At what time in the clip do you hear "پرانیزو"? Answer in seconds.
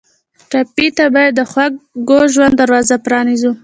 3.05-3.51